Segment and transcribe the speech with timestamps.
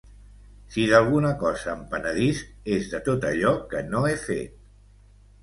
[0.75, 4.59] Si d'alguna cosa em penedisc és de tot allò que no he fet.